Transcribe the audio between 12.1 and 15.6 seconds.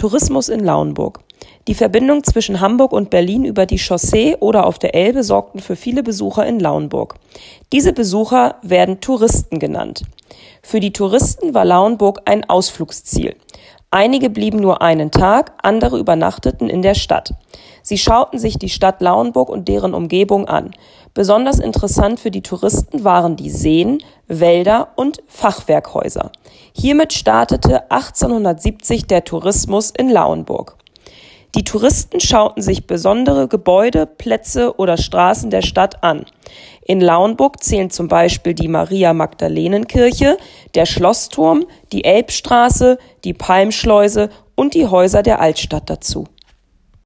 ein Ausflugsziel. Einige blieben nur einen Tag,